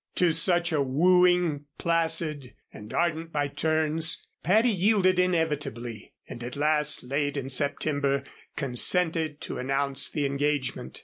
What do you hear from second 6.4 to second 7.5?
at last, late